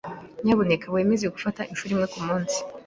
Nyamuneka 0.43 0.85
wemeze 0.95 1.25
gufata 1.35 1.61
inshuro 1.71 1.91
imwe 1.93 2.07
kumunsi. 2.13 2.57